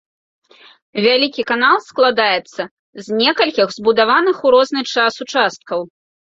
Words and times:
Вялікі 1.05 1.41
канал 1.51 1.77
складаецца 1.89 2.61
з 2.71 3.05
некалькіх 3.21 3.67
збудаваных 3.79 4.35
у 4.45 4.57
розны 4.59 4.81
час 4.97 5.13
участкаў. 5.29 5.79